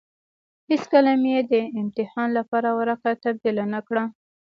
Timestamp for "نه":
3.73-3.79